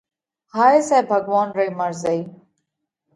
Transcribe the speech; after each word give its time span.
هائي 0.55 0.79
سئہ 0.87 0.99
ڀڳوونَ 1.09 1.47
رئِي 1.57 1.69
مرضئِي۔ 1.79 2.19